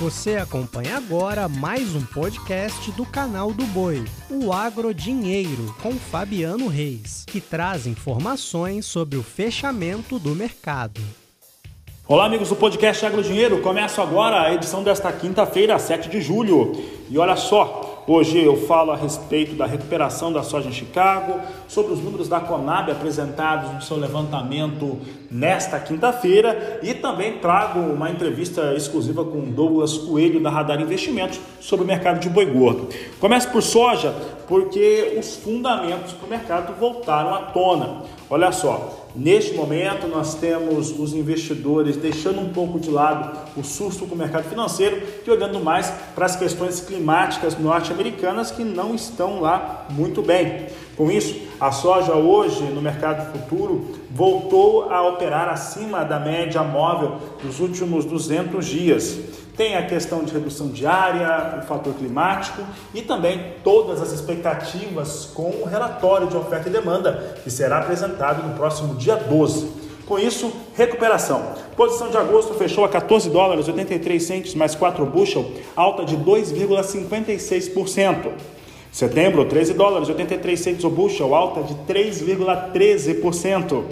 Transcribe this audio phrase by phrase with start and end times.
[0.00, 6.66] Você acompanha agora mais um podcast do canal do Boi, o Agro Dinheiro, com Fabiano
[6.66, 11.00] Reis, que traz informações sobre o fechamento do mercado.
[12.08, 13.62] Olá, amigos do podcast Agro Dinheiro.
[13.62, 16.72] Começo agora a edição desta quinta-feira, 7 de julho.
[17.08, 21.94] E olha só, Hoje eu falo a respeito da recuperação da soja em Chicago, sobre
[21.94, 24.98] os números da Conab apresentados no seu levantamento
[25.30, 31.84] nesta quinta-feira e também trago uma entrevista exclusiva com Douglas Coelho da Radar Investimentos sobre
[31.84, 32.90] o mercado de boi gordo.
[33.18, 34.14] Começo por soja,
[34.46, 38.02] porque os fundamentos para o mercado voltaram à tona.
[38.30, 44.06] Olha só, Neste momento, nós temos os investidores deixando um pouco de lado o susto
[44.06, 49.40] com o mercado financeiro e olhando mais para as questões climáticas norte-americanas que não estão
[49.40, 50.66] lá muito bem.
[50.96, 57.18] Com isso, a soja hoje no mercado futuro voltou a operar acima da média móvel
[57.40, 59.43] dos últimos 200 dias.
[59.56, 62.60] Tem a questão de redução diária, o fator climático
[62.92, 68.44] e também todas as expectativas com o relatório de oferta e demanda, que será apresentado
[68.46, 69.84] no próximo dia 12.
[70.06, 71.52] Com isso, recuperação.
[71.76, 78.32] Posição de agosto fechou a 14 dólares 83 centes mais 4 bushel, alta de 2,56%.
[78.90, 83.84] Setembro, 13 dólares 83 centes o bushel, alta de 3,13%.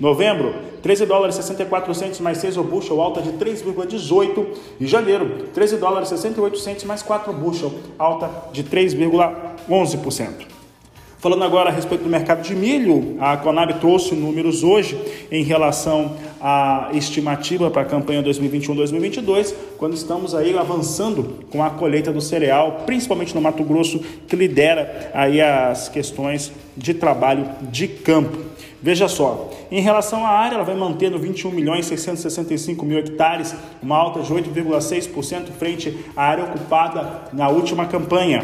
[0.00, 4.46] Novembro, 13 dólares 64 centos mais 6 o bushel, alta de 3,18.
[4.80, 10.46] E janeiro, 13 dólares 68 centos mais 4 bushel, alta de 3,11%.
[11.18, 14.98] Falando agora a respeito do mercado de milho, a Conab trouxe números hoje
[15.30, 22.10] em relação à estimativa para a campanha 2021-2022, quando estamos aí avançando com a colheita
[22.10, 28.38] do cereal, principalmente no Mato Grosso, que lidera aí as questões de trabalho de campo.
[28.82, 33.96] Veja só, em relação à área, ela vai mantendo 21 milhões 665 mil hectares, uma
[33.96, 38.42] alta de 8,6% frente à área ocupada na última campanha.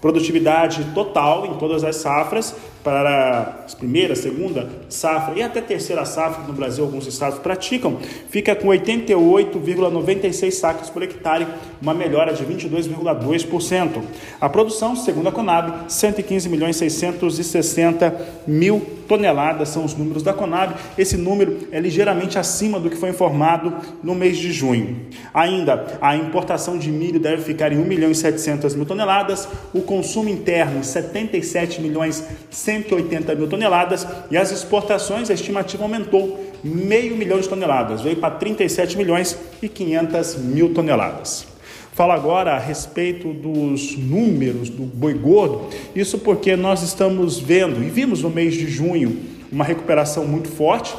[0.00, 6.42] Produtividade total em todas as safras para a primeira, segunda safra e até terceira safra
[6.42, 11.46] que no Brasil alguns estados praticam, fica com 88,96 sacas por hectare,
[11.80, 14.02] uma melhora de 22,2%.
[14.40, 18.80] A produção, segundo a Conab, 115 milhões 660 mil
[19.12, 20.74] toneladas são os números da Conab.
[20.96, 24.96] Esse número é ligeiramente acima do que foi informado no mês de junho.
[25.34, 29.82] Ainda, a importação de milho deve ficar em 1 milhão e 700 mil toneladas, o
[29.82, 37.38] consumo interno 77 milhões 180 mil toneladas e as exportações, a estimativa aumentou meio milhão
[37.38, 41.51] de toneladas, veio para 37 milhões e 500 mil toneladas.
[41.92, 47.90] Falo agora a respeito dos números do boi gordo, isso porque nós estamos vendo e
[47.90, 49.18] vimos no mês de junho
[49.52, 50.94] uma recuperação muito forte,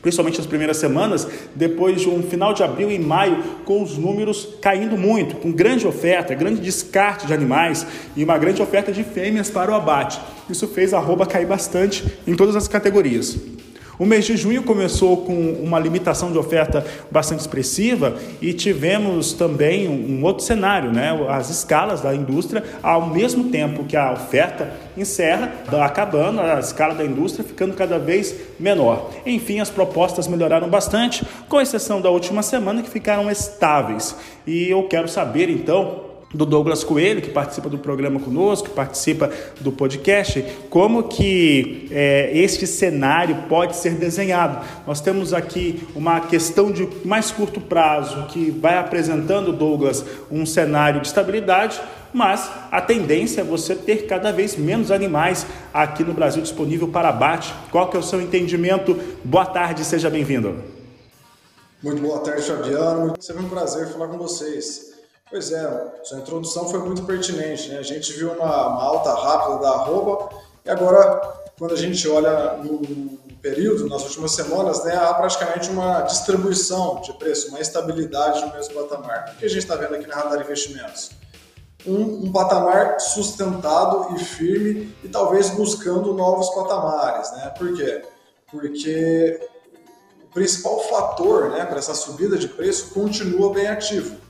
[0.00, 4.48] principalmente as primeiras semanas, depois de um final de abril e maio com os números
[4.62, 9.50] caindo muito, com grande oferta, grande descarte de animais e uma grande oferta de fêmeas
[9.50, 10.18] para o abate.
[10.48, 13.38] Isso fez a arroba cair bastante em todas as categorias.
[13.98, 19.88] O mês de junho começou com uma limitação de oferta bastante expressiva e tivemos também
[19.88, 21.10] um outro cenário, né?
[21.28, 27.04] As escalas da indústria, ao mesmo tempo que a oferta encerra, acabando, a escala da
[27.04, 29.10] indústria ficando cada vez menor.
[29.26, 34.14] Enfim, as propostas melhoraram bastante, com exceção da última semana que ficaram estáveis.
[34.46, 39.30] E eu quero saber então do Douglas Coelho, que participa do programa conosco, que participa
[39.60, 44.64] do podcast, como que é, este cenário pode ser desenhado.
[44.86, 51.00] Nós temos aqui uma questão de mais curto prazo, que vai apresentando, Douglas, um cenário
[51.00, 51.80] de estabilidade,
[52.12, 57.08] mas a tendência é você ter cada vez menos animais aqui no Brasil disponível para
[57.08, 57.54] abate.
[57.70, 58.98] Qual que é o seu entendimento?
[59.24, 60.56] Boa tarde, seja bem-vindo.
[61.82, 63.14] Muito boa tarde, Fabiano.
[63.20, 64.97] Sempre um prazer falar com vocês.
[65.30, 67.68] Pois é, sua introdução foi muito pertinente.
[67.68, 67.78] Né?
[67.78, 70.30] A gente viu uma, uma alta rápida da arroba
[70.64, 71.20] e agora,
[71.58, 77.12] quando a gente olha no período, nas últimas semanas, né, há praticamente uma distribuição de
[77.14, 79.32] preço, uma estabilidade no mesmo patamar.
[79.34, 81.10] O que a gente está vendo aqui na Radar Investimentos?
[81.86, 87.30] Um, um, patamar sustentado e firme e talvez buscando novos patamares.
[87.32, 87.52] Né?
[87.56, 88.02] Por quê?
[88.50, 89.40] Porque
[90.24, 94.27] o principal fator né, para essa subida de preço continua bem ativo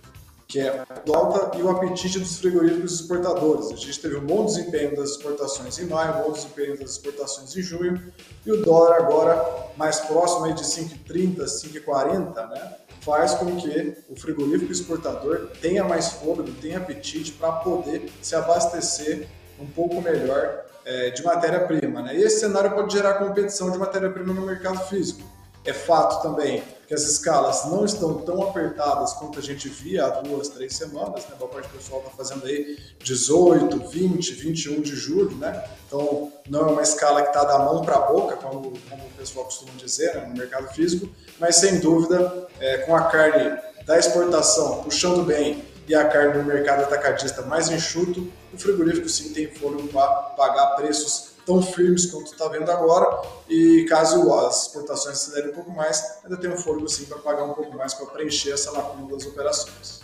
[0.48, 3.70] que é a alta e o apetite dos frigoríficos exportadores.
[3.70, 7.54] A gente teve um bom desempenho das exportações em maio, um bom desempenho das exportações
[7.54, 8.10] em junho,
[8.46, 12.76] e o dólar agora mais próximo aí de 5,30, 5,40, né?
[13.02, 19.28] faz com que o frigorífico exportador tenha mais fôlego, tenha apetite para poder se abastecer
[19.60, 22.00] um pouco melhor é, de matéria-prima.
[22.00, 22.16] Né?
[22.16, 25.20] E esse cenário pode gerar competição de matéria-prima no mercado físico.
[25.62, 30.08] É fato também que as escalas não estão tão apertadas quanto a gente via há
[30.22, 31.36] duas, três semanas, né?
[31.38, 35.68] Boa parte do pessoal está fazendo aí 18, 20, 21 de julho, né?
[35.86, 39.10] Então não é uma escala que está da mão para a boca, como, como, o
[39.18, 40.26] pessoal costuma dizer né?
[40.28, 45.94] no mercado físico, mas sem dúvida, é, com a carne da exportação puxando bem e
[45.94, 51.32] a carne do mercado atacadista mais enxuto, o frigorífico sim tem fôlego para pagar preços
[51.48, 53.22] tão firmes quanto está vendo agora.
[53.48, 57.44] E caso as exportações acelerem um pouco mais, ainda tem um fôlego sim para pagar
[57.44, 60.02] um pouco mais para preencher essa lacuna das operações.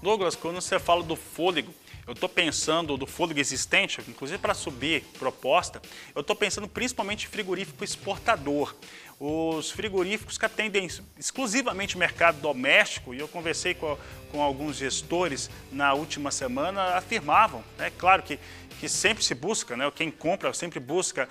[0.00, 1.74] Douglas, quando você fala do fôlego,
[2.10, 5.80] eu estou pensando do fôlego existente, inclusive para subir proposta,
[6.12, 8.74] eu estou pensando principalmente em frigorífico exportador.
[9.20, 13.96] Os frigoríficos que atendem exclusivamente mercado doméstico, e eu conversei com,
[14.32, 18.40] com alguns gestores na última semana, afirmavam, é né, claro que
[18.80, 19.92] que sempre se busca, né?
[19.94, 21.28] quem compra sempre busca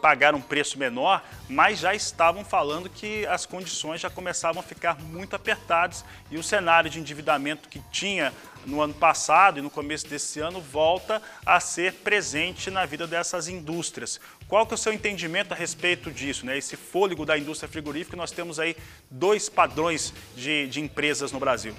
[0.00, 5.00] pagar um preço menor, mas já estavam falando que as condições já começavam a ficar
[5.00, 8.32] muito apertadas e o cenário de endividamento que tinha
[8.66, 13.48] no ano passado e no começo desse ano volta a ser presente na vida dessas
[13.48, 14.20] indústrias.
[14.48, 16.56] Qual que é o seu entendimento a respeito disso, né?
[16.56, 18.16] esse fôlego da indústria frigorífica?
[18.16, 18.76] Nós temos aí
[19.10, 21.74] dois padrões de, de empresas no Brasil.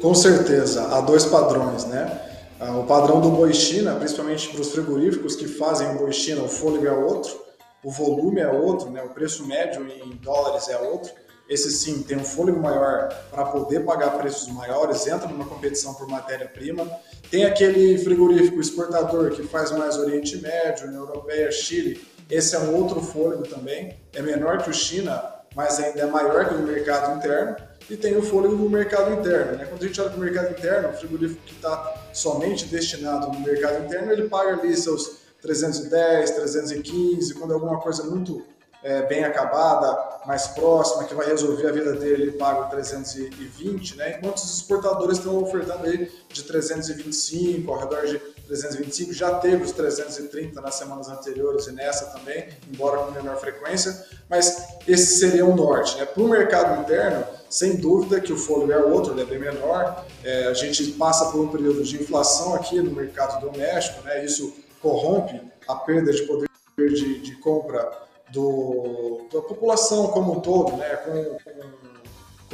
[0.00, 2.30] Com certeza, há dois padrões, né?
[2.60, 6.42] Ah, o padrão do boi China, principalmente para os frigoríficos que fazem o boi China,
[6.42, 7.44] o fôlego é outro,
[7.82, 9.02] o volume é outro, né?
[9.02, 11.12] o preço médio em dólares é outro.
[11.48, 16.08] Esse sim tem um fôlego maior para poder pagar preços maiores, entra numa competição por
[16.08, 16.88] matéria-prima.
[17.30, 22.00] Tem aquele frigorífico exportador que faz mais Oriente Médio, União Europeia, Chile.
[22.30, 25.22] Esse é um outro fôlego também, é menor que o China,
[25.54, 27.56] mas ainda é maior que o mercado interno
[27.90, 29.58] e tem o fôlego do mercado interno.
[29.58, 29.66] Né?
[29.66, 33.40] Quando a gente olha para o mercado interno, o frigorífico que está somente destinado no
[33.40, 38.42] mercado interno, ele paga ali seus 310, 315, quando é alguma coisa muito
[38.84, 44.16] é, bem acabada, mais próxima, que vai resolver a vida dele, ele paga 320, né?
[44.18, 49.72] enquanto os exportadores estão ofertando aí de 325, ao redor de 325, já teve os
[49.72, 55.56] 330 nas semanas anteriores e nessa também, embora com menor frequência, mas esse seria o
[55.56, 55.96] norte.
[55.96, 56.04] Né?
[56.04, 60.04] Para o mercado interno, sem dúvida que o fôlego é outro, ele é bem menor,
[60.22, 64.22] é, a gente passa por um período de inflação aqui no mercado doméstico, né?
[64.22, 68.04] isso corrompe a perda de poder de, de compra
[68.34, 70.96] do, da população como um todo, né?
[70.96, 71.84] com, com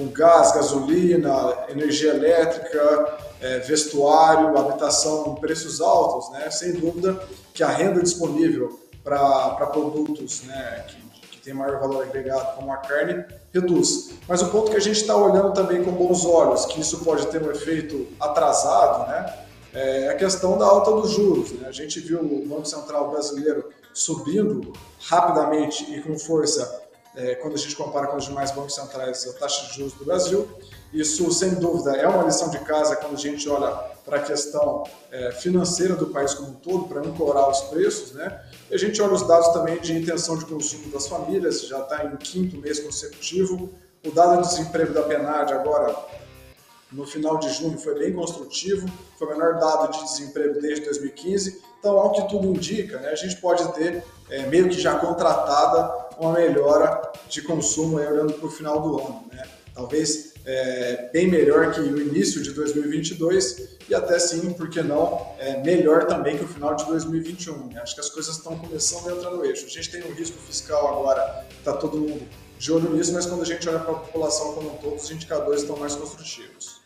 [0.01, 6.51] com gás, gasolina, energia elétrica, é, vestuário, habitação preços altos, né?
[6.51, 7.21] sem dúvida
[7.53, 12.77] que a renda disponível para produtos né, que, que tem maior valor agregado, como a
[12.77, 14.11] carne, reduz.
[14.29, 17.27] Mas o ponto que a gente está olhando também com bons olhos, que isso pode
[17.27, 19.35] ter um efeito atrasado, né,
[19.73, 21.53] é a questão da alta dos juros.
[21.53, 21.69] Né?
[21.69, 24.73] A gente viu o Banco Central brasileiro subindo
[25.09, 26.81] rapidamente e com força
[27.15, 30.05] é, quando a gente compara com os demais bancos centrais, a taxa de juros do
[30.05, 30.49] Brasil.
[30.93, 33.71] Isso, sem dúvida, é uma lição de casa quando a gente olha
[34.05, 38.45] para a questão é, financeira do país como um todo, para ancorar os preços, né?
[38.71, 42.05] E a gente olha os dados também de intenção de consumo das famílias, já está
[42.05, 43.71] em quinto mês consecutivo.
[44.05, 45.95] O dado de desemprego da PNAD agora,
[46.93, 48.89] no final de junho, foi bem construtivo,
[49.19, 51.63] foi o menor dado de desemprego desde 2015.
[51.79, 56.09] Então, ao que tudo indica, né, a gente pode ter é, meio que já contratada
[56.19, 59.25] uma melhora de consumo aí, olhando para o final do ano.
[59.33, 59.43] Né?
[59.73, 65.27] Talvez é, bem melhor que o início de 2022 e até sim, por que não,
[65.39, 67.69] é, melhor também que o final de 2021.
[67.69, 67.81] Né?
[67.81, 69.65] Acho que as coisas estão começando a entrar no eixo.
[69.65, 73.43] A gente tem um risco fiscal agora, está todo mundo de olho nisso, mas quando
[73.43, 76.80] a gente olha para a população como um todo, os indicadores estão mais construtivos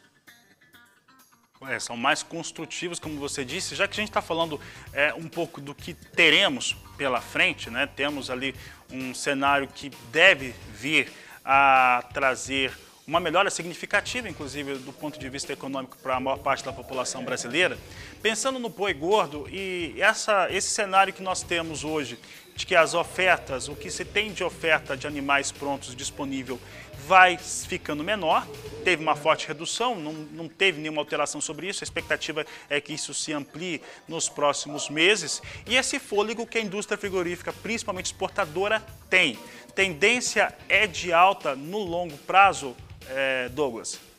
[1.69, 4.61] é, são mais construtivos, como você disse, já que a gente está falando
[4.93, 7.87] é, um pouco do que teremos pela frente, né?
[7.87, 8.55] temos ali
[8.91, 11.11] um cenário que deve vir
[11.45, 12.73] a trazer
[13.07, 17.23] uma melhora significativa, inclusive do ponto de vista econômico para a maior parte da população
[17.23, 17.77] brasileira.
[18.25, 22.19] Pensando no boi gordo e essa, esse cenário que nós temos hoje,
[22.57, 26.59] de que as ofertas, o que se tem de oferta de animais prontos disponível
[27.07, 28.49] vai ficando menor,
[28.83, 32.95] teve uma forte redução, não, não teve nenhuma alteração sobre isso, a expectativa é que
[32.95, 35.43] isso se amplie nos próximos meses.
[35.67, 39.39] E esse fôlego que a indústria frigorífica, principalmente exportadora, tem.
[39.75, 42.75] Tendência é de alta no longo prazo,
[43.07, 44.14] é, Douglas?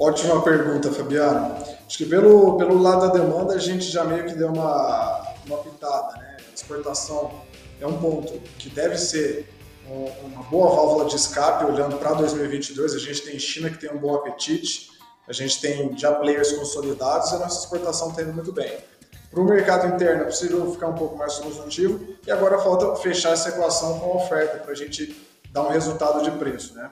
[0.00, 1.62] Ótima pergunta, Fabiano.
[1.86, 5.58] Acho que pelo, pelo lado da demanda a gente já meio que deu uma, uma
[5.58, 6.38] pitada, né?
[6.54, 7.30] exportação
[7.78, 9.52] é um ponto que deve ser
[10.24, 12.94] uma boa válvula de escape olhando para 2022.
[12.94, 14.88] A gente tem China que tem um bom apetite,
[15.28, 18.78] a gente tem já players consolidados e a nossa exportação está indo muito bem.
[19.30, 23.34] Para o mercado interno é possível ficar um pouco mais consultivo e agora falta fechar
[23.34, 25.14] essa equação com a oferta para a gente
[25.52, 26.74] dar um resultado de preço.
[26.74, 26.90] Né?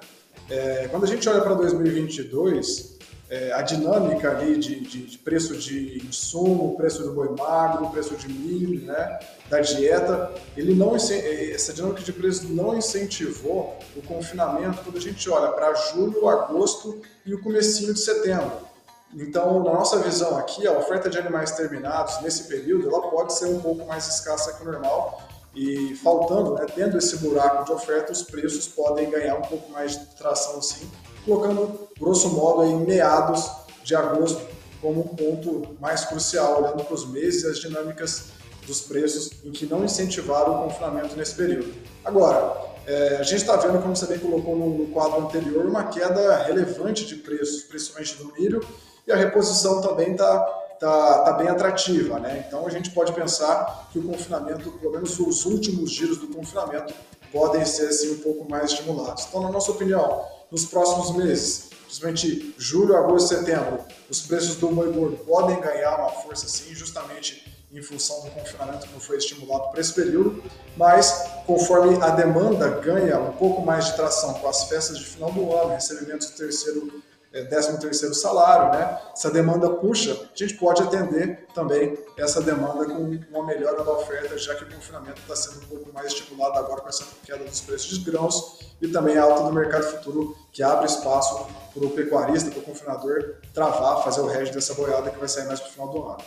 [0.50, 2.97] É, quando a gente olha para 2022,
[3.30, 8.16] é, a dinâmica ali de, de, de, preço de insumo, preço do boi magro, preço
[8.16, 9.18] de milho, né,
[9.50, 15.00] da dieta, ele não é, essa dinâmica de preço não incentivou o confinamento quando a
[15.00, 18.68] gente olha para julho, agosto e o comecinho de setembro.
[19.14, 23.46] Então, na nossa visão aqui, a oferta de animais terminados nesse período, ela pode ser
[23.46, 25.22] um pouco mais escassa que o normal
[25.54, 29.98] e faltando, né, tendo esse buraco de oferta, os preços podem ganhar um pouco mais
[29.98, 30.88] de tração sim,
[31.24, 33.50] colocando, grosso modo, aí, meados
[33.84, 34.40] de agosto
[34.80, 38.26] como um ponto mais crucial, olhando para os meses e as dinâmicas
[38.66, 41.72] dos preços em que não incentivaram o confinamento nesse período.
[42.04, 45.84] Agora, é, a gente está vendo, como você bem colocou no, no quadro anterior, uma
[45.84, 48.60] queda relevante de preços, principalmente do milho,
[49.06, 50.38] e a reposição também está
[50.78, 52.18] tá, tá bem atrativa.
[52.18, 52.44] Né?
[52.46, 56.94] Então a gente pode pensar que o confinamento, pelo menos os últimos giros do confinamento,
[57.32, 59.26] podem ser assim, um pouco mais estimulados.
[59.26, 64.92] Então, na nossa opinião, nos próximos meses, principalmente julho, agosto setembro, os preços do boi
[64.92, 69.70] gordo podem ganhar uma força sim, justamente em função do confinamento que não foi estimulado
[69.70, 70.42] para esse período,
[70.76, 75.30] mas conforme a demanda ganha um pouco mais de tração com as festas de final
[75.30, 78.98] do ano, recebimentos do terceiro 13 é, terceiro salário, né?
[79.12, 84.36] Essa demanda puxa, a gente pode atender também essa demanda com uma melhora da oferta,
[84.38, 87.60] já que o confinamento está sendo um pouco mais estimulado agora com essa queda dos
[87.60, 91.90] preços dos grãos e também a alta do mercado futuro, que abre espaço para o
[91.90, 95.68] pecuarista, para o confinador travar, fazer o hedge dessa boiada que vai sair mais para
[95.68, 96.18] o final do ano.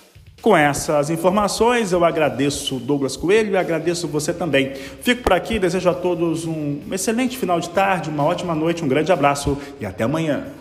[0.42, 4.74] Com essas informações, eu agradeço Douglas Coelho e agradeço você também.
[4.74, 8.88] Fico por aqui, desejo a todos um excelente final de tarde, uma ótima noite, um
[8.88, 10.61] grande abraço e até amanhã.